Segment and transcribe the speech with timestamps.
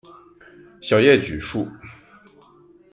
[0.81, 1.67] 小叶榉树